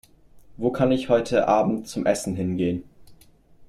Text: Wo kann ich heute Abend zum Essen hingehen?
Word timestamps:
Wo 0.57 0.71
kann 0.71 0.91
ich 0.91 1.09
heute 1.09 1.47
Abend 1.47 1.87
zum 1.87 2.07
Essen 2.07 2.35
hingehen? 2.35 2.83